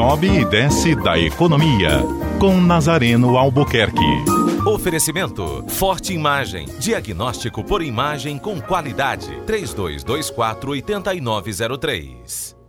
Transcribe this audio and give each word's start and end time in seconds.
sobe 0.00 0.28
e 0.28 0.44
desce 0.46 0.94
da 0.94 1.18
economia. 1.18 2.02
Com 2.38 2.58
Nazareno 2.58 3.36
Albuquerque. 3.36 4.24
Oferecimento: 4.66 5.62
Forte 5.68 6.14
Imagem. 6.14 6.66
Diagnóstico 6.78 7.62
por 7.62 7.82
imagem 7.82 8.38
com 8.38 8.58
qualidade. 8.62 9.30
3224 9.44 10.70
8903. 10.70 12.59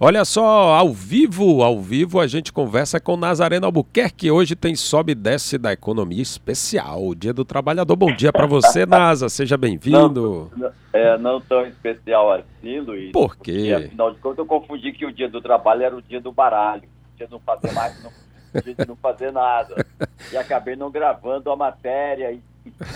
Olha 0.00 0.24
só, 0.24 0.74
ao 0.76 0.92
vivo, 0.92 1.60
ao 1.60 1.80
vivo 1.80 2.20
a 2.20 2.26
gente 2.28 2.52
conversa 2.52 3.00
com 3.00 3.16
Nazareno 3.16 3.66
Albuquerque. 3.66 4.30
Hoje 4.30 4.54
tem 4.54 4.76
sobe 4.76 5.10
e 5.10 5.14
desce 5.14 5.58
da 5.58 5.72
economia 5.72 6.22
especial, 6.22 7.16
Dia 7.16 7.32
do 7.32 7.44
Trabalhador. 7.44 7.96
Bom 7.96 8.14
dia 8.14 8.32
para 8.32 8.46
você, 8.46 8.86
Nasa, 8.86 9.28
seja 9.28 9.56
bem-vindo. 9.56 10.52
Não, 10.56 10.70
é, 10.92 11.18
não 11.18 11.40
tão 11.40 11.66
especial 11.66 12.30
assim, 12.30 12.78
Luiz. 12.78 13.10
Por 13.10 13.36
quê? 13.38 13.70
Porque, 13.72 13.86
afinal 13.86 14.12
de 14.12 14.20
contas, 14.20 14.38
eu 14.38 14.46
confundi 14.46 14.92
que 14.92 15.04
o 15.04 15.10
dia 15.10 15.28
do 15.28 15.40
trabalho 15.40 15.82
era 15.82 15.96
o 15.96 16.00
dia 16.00 16.20
do 16.20 16.30
baralho, 16.30 16.84
o 16.84 17.16
dia 17.16 17.26
de 17.26 17.32
não 17.32 17.40
fazer 17.40 17.72
mais, 17.72 18.00
não, 18.00 18.10
o 18.54 18.62
dia 18.62 18.74
de 18.76 18.86
não 18.86 18.94
fazer 18.94 19.32
nada. 19.32 19.84
E 20.32 20.36
acabei 20.36 20.76
não 20.76 20.92
gravando 20.92 21.50
a 21.50 21.56
matéria 21.56 22.30
e, 22.30 22.40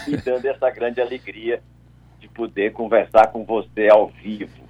e 0.07 0.17
dando 0.19 0.47
essa 0.47 0.71
grande 0.71 1.01
alegria 1.01 1.61
de 2.21 2.29
poder 2.29 2.73
conversar 2.73 3.27
com 3.33 3.45
você 3.45 3.89
ao 3.89 4.07
vivo 4.07 4.62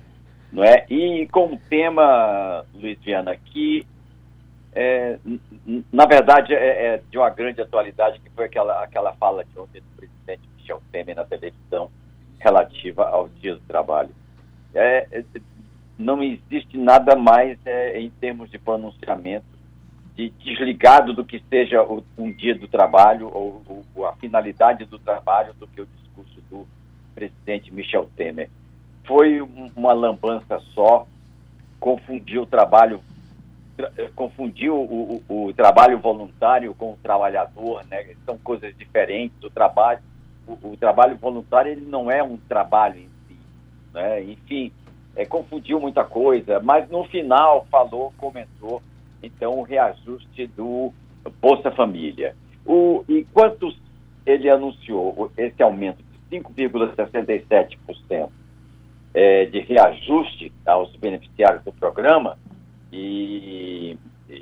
não 0.52 0.62
é? 0.62 0.84
E 0.90 1.26
com 1.28 1.56
tema, 1.70 2.64
Luiz 2.74 2.98
Viana, 3.00 3.34
que 3.36 3.86
é, 4.74 5.18
na 5.90 6.04
verdade 6.06 6.54
é, 6.54 6.94
é, 6.94 7.02
de 7.10 7.16
uma 7.16 7.30
grande 7.30 7.60
atualidade, 7.60 8.20
que 8.20 8.30
foi 8.30 8.44
aquela, 8.44 8.82
aquela 8.82 9.12
fala 9.14 9.44
de 9.44 9.58
ontem 9.58 9.80
do 9.80 9.96
presidente 9.96 10.48
Michel 10.56 10.82
Temer 10.92 11.16
na 11.16 11.24
televisão 11.24 11.90
relativa 12.38 13.08
ao 13.08 13.28
Dia 13.28 13.54
do 13.54 13.60
Trabalho. 13.62 14.10
É, 14.74 15.06
é 15.10 15.24
não 15.98 16.22
existe 16.22 16.76
nada 16.76 17.14
mais 17.14 17.58
é, 17.64 18.00
em 18.00 18.10
termos 18.10 18.50
de 18.50 18.58
pronunciamento 18.58 19.44
de 20.16 20.30
desligado 20.30 21.12
do 21.12 21.24
que 21.24 21.42
seja 21.48 21.82
o, 21.82 22.04
um 22.18 22.32
dia 22.32 22.54
do 22.54 22.66
trabalho 22.66 23.30
ou, 23.32 23.84
ou 23.94 24.06
a 24.06 24.14
finalidade 24.16 24.84
do 24.84 24.98
trabalho 24.98 25.54
do 25.54 25.66
que 25.66 25.80
o 25.80 25.86
discurso 25.86 26.40
do 26.50 26.66
presidente 27.14 27.72
Michel 27.72 28.10
Temer 28.16 28.50
foi 29.04 29.40
uma 29.40 29.92
lambança 29.92 30.60
só, 30.74 31.06
confundiu 31.80 32.42
o 32.42 32.46
trabalho, 32.46 33.00
confundiu 34.14 34.76
o, 34.76 35.22
o, 35.28 35.46
o, 35.48 35.52
trabalho 35.52 35.98
voluntário 35.98 36.74
com 36.74 36.92
o 36.92 36.98
trabalhador, 37.02 37.84
né? 37.90 38.14
São 38.24 38.38
coisas 38.38 38.76
diferentes. 38.76 39.42
O 39.42 39.50
trabalho, 39.50 40.00
o, 40.46 40.52
o, 40.70 40.76
trabalho 40.76 41.16
voluntário 41.16 41.72
ele 41.72 41.86
não 41.86 42.10
é 42.10 42.22
um 42.22 42.36
trabalho 42.36 43.00
em 43.00 43.08
si, 43.26 43.36
né? 43.92 44.22
Enfim, 44.22 44.72
é, 45.16 45.24
confundiu 45.24 45.80
muita 45.80 46.04
coisa, 46.04 46.60
mas 46.60 46.88
no 46.88 47.04
final 47.04 47.66
falou, 47.70 48.12
comentou, 48.16 48.80
então 49.22 49.58
o 49.58 49.62
reajuste 49.62 50.46
do 50.46 50.92
Bolsa 51.40 51.70
Família. 51.72 52.36
O, 52.64 53.04
enquanto 53.08 53.74
ele 54.24 54.48
anunciou 54.48 55.32
esse 55.36 55.60
aumento 55.62 56.02
de 56.30 56.38
5,67%, 56.38 58.30
é, 59.22 59.44
de 59.44 59.60
reajuste 59.60 60.52
aos 60.66 60.96
beneficiários 60.96 61.62
do 61.62 61.72
programa, 61.72 62.36
e 62.92 63.96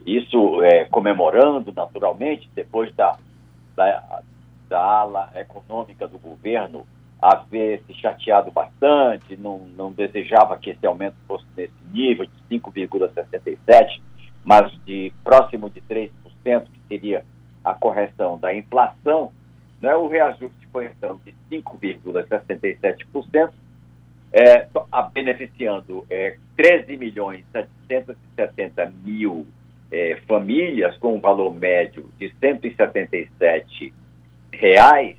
isso 0.06 0.62
é, 0.62 0.86
comemorando 0.86 1.70
naturalmente, 1.70 2.48
depois 2.54 2.90
da, 2.94 3.18
da, 3.76 4.22
da 4.70 4.80
ala 4.80 5.30
econômica 5.36 6.08
do 6.08 6.18
governo 6.18 6.86
haver 7.20 7.82
se 7.86 7.92
chateado 7.92 8.50
bastante, 8.50 9.36
não, 9.36 9.58
não 9.76 9.92
desejava 9.92 10.56
que 10.56 10.70
esse 10.70 10.86
aumento 10.86 11.16
fosse 11.28 11.44
nesse 11.54 11.74
nível 11.92 12.24
de 12.24 12.58
5,67, 12.58 14.00
mas 14.42 14.72
de 14.86 15.12
próximo 15.22 15.68
de 15.68 15.82
3%, 15.82 16.10
que 16.42 16.80
seria 16.88 17.22
a 17.62 17.74
correção 17.74 18.38
da 18.38 18.54
inflação, 18.54 19.30
né, 19.82 19.94
o 19.94 20.08
reajuste 20.08 20.66
foi 20.72 20.86
então 20.86 21.20
de 21.22 21.34
5,67%, 21.50 23.50
é, 24.32 24.66
beneficiando 25.12 26.06
é, 26.08 26.36
13 26.56 26.96
milhões 26.96 27.44
770 27.52 28.92
mil 29.04 29.46
é, 29.90 30.18
famílias 30.26 30.96
com 30.98 31.16
um 31.16 31.20
valor 31.20 31.54
médio 31.54 32.08
de 32.18 32.32
177 32.38 33.92
reais, 34.52 35.16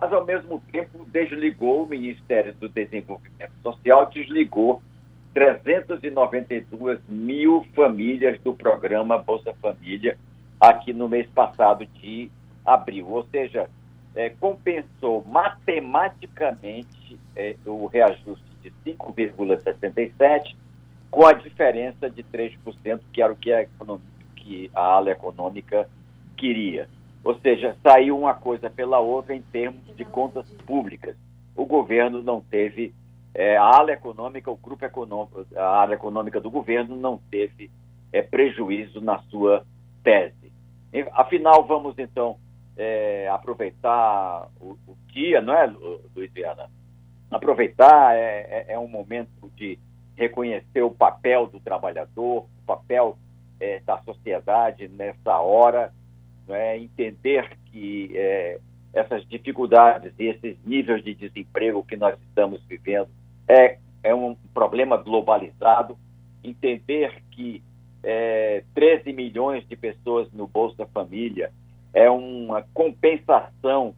mas 0.00 0.12
ao 0.12 0.24
mesmo 0.24 0.62
tempo 0.72 1.06
desligou 1.12 1.84
o 1.84 1.88
Ministério 1.88 2.52
do 2.54 2.68
Desenvolvimento 2.68 3.52
Social, 3.62 4.06
desligou 4.06 4.82
392 5.34 7.00
mil 7.08 7.64
famílias 7.74 8.40
do 8.40 8.52
programa 8.52 9.18
Bolsa 9.18 9.54
Família 9.62 10.18
aqui 10.60 10.92
no 10.92 11.08
mês 11.08 11.28
passado 11.30 11.86
de 11.86 12.30
abril, 12.64 13.08
ou 13.08 13.24
seja, 13.24 13.68
é, 14.14 14.30
compensou 14.30 15.24
matematicamente 15.26 17.18
é, 17.34 17.56
o 17.64 17.86
reajuste 17.86 18.44
de 18.62 18.70
5,77 18.84 20.54
com 21.10 21.26
a 21.26 21.32
diferença 21.32 22.08
de 22.08 22.22
3%, 22.22 23.00
que 23.12 23.22
era 23.22 23.32
o 23.32 23.36
que 23.36 23.52
a, 23.52 23.66
que 24.36 24.70
a 24.74 24.80
ala 24.80 25.10
econômica 25.10 25.88
queria. 26.36 26.88
Ou 27.24 27.38
seja, 27.38 27.76
saiu 27.82 28.18
uma 28.18 28.34
coisa 28.34 28.68
pela 28.68 28.98
outra 28.98 29.34
em 29.34 29.42
termos 29.42 29.94
de 29.96 30.04
contas 30.04 30.48
públicas. 30.66 31.16
O 31.54 31.64
governo 31.64 32.22
não 32.22 32.40
teve, 32.40 32.94
é, 33.34 33.56
a 33.56 33.62
ala 33.62 33.92
econômica, 33.92 34.50
o 34.50 34.56
grupo 34.56 34.84
econômico, 34.84 35.46
a 35.54 35.80
área 35.80 35.94
econômica 35.94 36.40
do 36.40 36.50
governo 36.50 36.96
não 36.96 37.20
teve 37.30 37.70
é, 38.12 38.22
prejuízo 38.22 39.00
na 39.00 39.18
sua 39.24 39.64
tese. 40.02 40.52
Afinal, 41.12 41.64
vamos 41.64 41.98
então 41.98 42.36
é, 42.76 43.28
aproveitar 43.28 44.48
o, 44.60 44.76
o, 44.86 44.96
dia, 45.08 45.40
não 45.40 45.54
é, 45.54 45.66
Luiz 46.14 46.32
Viana? 46.32 46.70
Aproveitar 47.30 48.16
é, 48.16 48.66
é, 48.68 48.72
é, 48.74 48.78
um 48.78 48.88
momento 48.88 49.50
de 49.56 49.78
reconhecer 50.16 50.82
o 50.82 50.90
papel 50.90 51.46
do 51.46 51.60
trabalhador, 51.60 52.44
o 52.44 52.66
papel 52.66 53.16
é, 53.60 53.80
da 53.80 53.98
sociedade 54.02 54.88
nessa 54.88 55.38
hora, 55.38 55.92
não 56.46 56.54
é? 56.54 56.78
entender 56.78 57.56
que 57.66 58.10
é, 58.14 58.58
essas 58.92 59.26
dificuldades 59.26 60.12
e 60.18 60.26
esses 60.26 60.56
níveis 60.64 61.02
de 61.02 61.14
desemprego 61.14 61.82
que 61.82 61.96
nós 61.96 62.18
estamos 62.28 62.62
vivendo 62.64 63.08
é, 63.48 63.78
é 64.02 64.14
um 64.14 64.34
problema 64.52 64.96
globalizado, 64.96 65.96
entender 66.44 67.22
que 67.30 67.62
é, 68.02 68.64
13 68.74 69.12
milhões 69.12 69.66
de 69.66 69.76
pessoas 69.76 70.30
no 70.32 70.46
Bolsa 70.46 70.86
Família 70.86 71.52
é 71.92 72.10
uma 72.10 72.62
compensação 72.74 73.94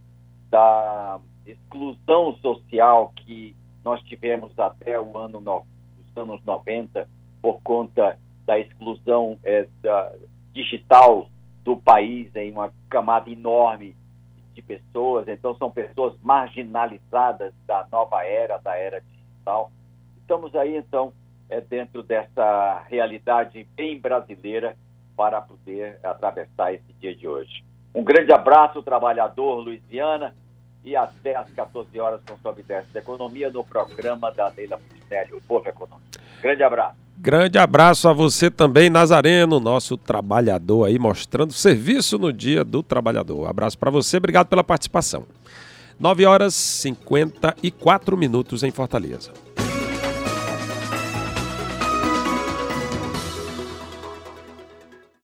da 0.50 1.20
exclusão 1.46 2.36
social 2.36 3.12
que 3.16 3.54
nós 3.84 4.02
tivemos 4.02 4.58
até 4.58 4.98
o 4.98 5.16
ano 5.16 5.40
no, 5.40 5.64
os 5.98 6.16
anos 6.16 6.42
90 6.44 7.08
por 7.42 7.60
conta 7.62 8.18
da 8.46 8.58
exclusão 8.58 9.38
é, 9.44 9.68
da, 9.82 10.12
digital 10.52 11.28
do 11.62 11.76
país 11.76 12.34
em 12.34 12.52
uma 12.52 12.72
camada 12.88 13.30
enorme 13.30 13.96
de 14.54 14.62
pessoas. 14.62 15.28
Então 15.28 15.54
são 15.56 15.70
pessoas 15.70 16.14
marginalizadas 16.22 17.52
da 17.66 17.86
nova 17.90 18.24
era, 18.24 18.58
da 18.58 18.76
era 18.76 19.00
digital. 19.00 19.70
Estamos 20.18 20.54
aí 20.54 20.76
então 20.76 21.12
é, 21.48 21.60
dentro 21.60 22.02
dessa 22.02 22.84
realidade 22.88 23.66
bem 23.76 24.00
brasileira 24.00 24.76
para 25.16 25.40
poder 25.40 25.98
atravessar 26.02 26.72
esse 26.72 26.92
dia 26.94 27.14
de 27.14 27.28
hoje. 27.28 27.64
Um 27.94 28.02
grande 28.02 28.32
abraço, 28.32 28.82
trabalhador 28.82 29.60
Luiziana, 29.60 30.34
e 30.84 30.94
até 30.96 31.36
às 31.36 31.48
14 31.50 31.98
horas 31.98 32.20
com 32.28 32.36
Sobe 32.38 32.62
Desce 32.62 32.92
da 32.92 33.00
Economia 33.00 33.50
no 33.50 33.64
programa 33.64 34.30
da 34.32 34.52
Leila 34.54 34.78
Pustinelli, 34.78 35.32
o 35.32 35.40
Povo 35.40 35.66
Econômico. 35.68 36.02
Grande 36.42 36.62
abraço. 36.62 36.96
Grande 37.16 37.58
abraço 37.58 38.08
a 38.08 38.12
você 38.12 38.50
também, 38.50 38.90
Nazareno, 38.90 39.60
nosso 39.60 39.96
trabalhador 39.96 40.86
aí, 40.86 40.98
mostrando 40.98 41.52
serviço 41.52 42.18
no 42.18 42.32
Dia 42.32 42.64
do 42.64 42.82
Trabalhador. 42.82 43.48
abraço 43.48 43.78
para 43.78 43.90
você, 43.90 44.16
obrigado 44.16 44.48
pela 44.48 44.64
participação. 44.64 45.24
9 45.98 46.26
horas 46.26 46.54
e 46.54 46.88
54 46.88 48.16
minutos 48.16 48.64
em 48.64 48.70
Fortaleza. 48.72 49.32